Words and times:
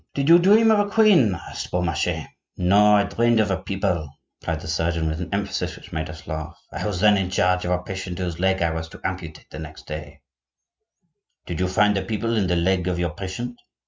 "Did 0.15 0.29
you 0.29 0.39
dream 0.39 0.71
of 0.71 0.79
a 0.79 0.89
queen?" 0.89 1.35
asked 1.35 1.69
Beaumarchais. 1.69 2.25
"No, 2.57 2.95
I 2.95 3.03
dreamed 3.03 3.39
of 3.39 3.51
a 3.51 3.57
People," 3.57 4.09
replied 4.41 4.61
the 4.61 4.67
surgeon, 4.67 5.07
with 5.07 5.21
an 5.21 5.29
emphasis 5.31 5.75
which 5.75 5.91
made 5.93 6.09
us 6.09 6.25
laugh. 6.25 6.59
"I 6.73 6.87
was 6.87 6.99
then 7.01 7.17
in 7.17 7.29
charge 7.29 7.65
of 7.65 7.71
a 7.71 7.77
patient 7.83 8.17
whose 8.17 8.39
leg 8.39 8.63
I 8.63 8.71
was 8.71 8.89
to 8.89 9.01
amputate 9.03 9.51
the 9.51 9.59
next 9.59 9.85
day—" 9.85 10.21
"Did 11.45 11.59
you 11.59 11.67
find 11.67 11.95
the 11.95 12.01
People 12.01 12.35
in 12.35 12.47
the 12.47 12.55
leg 12.55 12.87
of 12.87 12.97
your 12.97 13.11
patient?" 13.11 13.59